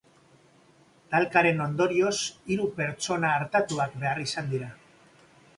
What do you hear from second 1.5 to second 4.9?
ondorioz, hiru pertsona artatuak behar izan dira.